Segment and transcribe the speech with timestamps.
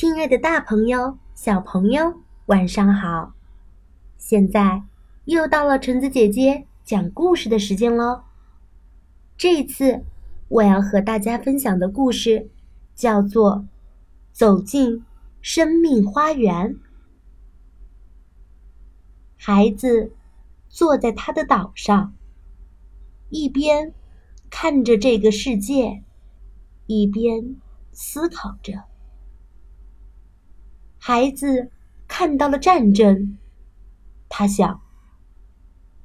[0.00, 3.34] 亲爱的，大朋友、小朋友，晚上好！
[4.16, 4.82] 现在
[5.26, 8.22] 又到了橙子姐姐讲故事的时间喽。
[9.36, 10.02] 这次
[10.48, 12.48] 我要和大家分享的故事
[12.94, 13.56] 叫做
[14.32, 15.04] 《走进
[15.42, 16.74] 生命花园》。
[19.36, 20.14] 孩子
[20.70, 22.14] 坐在他的岛上，
[23.28, 23.92] 一边
[24.48, 26.02] 看着这个世界，
[26.86, 27.56] 一边
[27.92, 28.84] 思考着。
[31.02, 31.70] 孩子
[32.06, 33.38] 看到了战争，
[34.28, 34.82] 他想，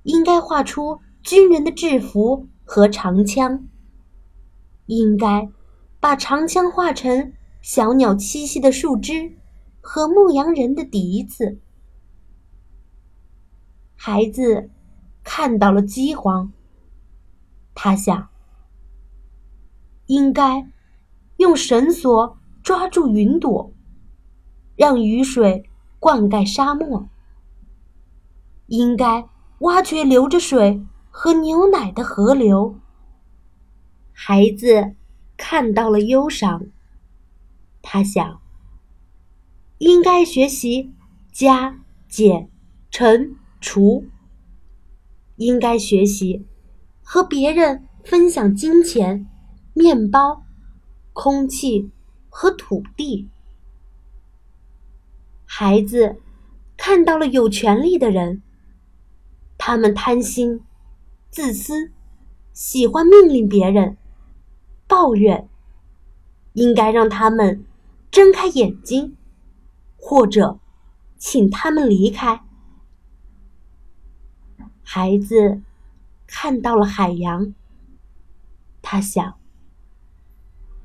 [0.04, 3.68] 应该画出军人的制服和长枪，
[4.86, 5.50] 应该
[6.00, 9.36] 把长枪画成小鸟栖息的树枝
[9.82, 11.60] 和牧羊人的笛子。
[13.98, 14.70] 孩子
[15.26, 16.54] 看到了饥荒，
[17.74, 18.30] 他想，
[20.06, 20.72] 应该
[21.36, 23.75] 用绳索抓住云朵。
[24.76, 27.08] 让雨水灌溉沙漠，
[28.68, 29.28] 应该
[29.60, 32.80] 挖掘流着水和牛奶的河流。
[34.12, 34.96] 孩子
[35.38, 36.68] 看到了忧伤，
[37.82, 38.42] 他想，
[39.78, 40.94] 应该学习
[41.32, 42.50] 加减
[42.90, 44.06] 乘除，
[45.36, 46.46] 应该学习
[47.02, 49.28] 和别人分享金钱、
[49.74, 50.44] 面包、
[51.14, 51.92] 空气
[52.30, 53.30] 和土地。
[55.58, 56.18] 孩子
[56.76, 58.42] 看到了有权利的人，
[59.58, 60.60] 他们贪心、
[61.32, 61.94] 自私，
[62.52, 63.96] 喜欢命令别人，
[64.86, 65.48] 抱怨。
[66.52, 67.66] 应该让他们
[68.12, 69.16] 睁开眼睛，
[69.96, 70.60] 或者
[71.18, 72.44] 请他们离开。
[74.84, 75.62] 孩子
[76.28, 77.54] 看到了海洋，
[78.82, 79.38] 他想，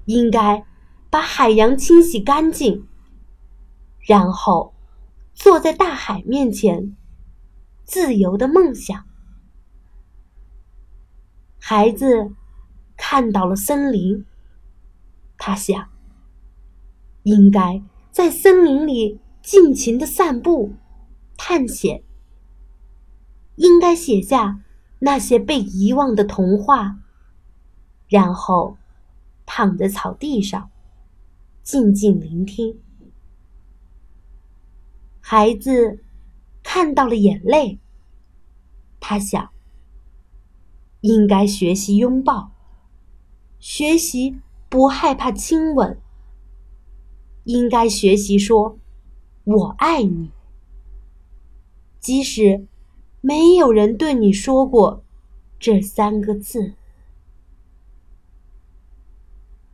[0.05, 0.65] 应该
[1.11, 2.87] 把海洋清洗干净。
[4.01, 4.75] 然后，
[5.35, 6.97] 坐在大海面前，
[7.85, 9.05] 自由的梦想。
[11.59, 12.33] 孩子
[12.97, 14.25] 看到了森林，
[15.37, 15.89] 他想，
[17.23, 20.73] 应该在森林里尽情的散步、
[21.37, 22.03] 探险。
[23.57, 24.63] 应该写下
[25.01, 26.97] 那些被遗忘的童话，
[28.09, 28.79] 然后
[29.45, 30.71] 躺在草地上，
[31.63, 32.81] 静静聆听。
[35.33, 36.03] 孩子
[36.61, 37.79] 看到了眼泪，
[38.99, 39.51] 他想，
[41.03, 42.51] 应该学习拥抱，
[43.61, 46.01] 学习不害怕亲吻，
[47.45, 48.77] 应该学习说
[49.47, 50.33] “我爱你”，
[52.01, 52.67] 即使
[53.21, 55.05] 没有人对你说过
[55.61, 56.75] 这三个字。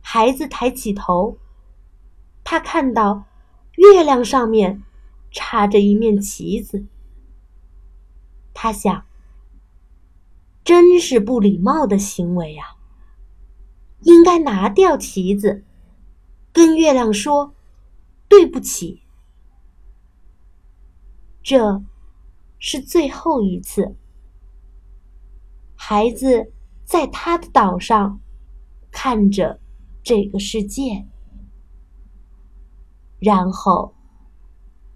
[0.01, 1.39] 孩子抬起头，
[2.43, 3.23] 他看到
[3.77, 4.83] 月亮上面。
[5.39, 6.87] 插着一面旗子，
[8.55, 9.05] 他想
[10.65, 12.75] ：“真是不礼貌的行为啊！
[14.01, 15.63] 应该拿掉旗子，
[16.51, 17.53] 跟月亮说
[18.27, 19.03] 对不起。”
[21.43, 21.83] 这
[22.57, 23.95] 是最后一次，
[25.75, 26.51] 孩子
[26.83, 28.19] 在他的岛上
[28.89, 29.59] 看着
[30.01, 31.05] 这个世界，
[33.19, 33.93] 然后。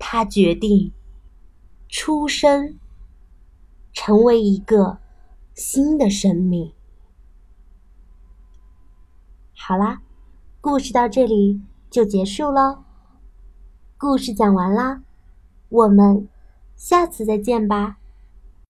[0.03, 0.91] 他决定
[1.87, 2.79] 出生，
[3.93, 4.97] 成为一个
[5.53, 6.73] 新的生命。
[9.55, 10.01] 好啦，
[10.59, 12.83] 故事到这里就结束喽。
[13.95, 15.03] 故事讲完啦，
[15.69, 16.27] 我们
[16.75, 17.99] 下次再见吧。